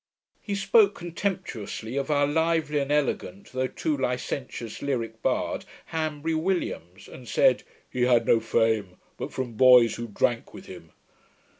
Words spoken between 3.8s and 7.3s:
licentious, lyrick bard, Hanbury Williams, and